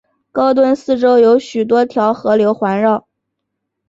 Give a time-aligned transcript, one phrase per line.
[0.31, 3.07] 高墩四周有多条河流环绕。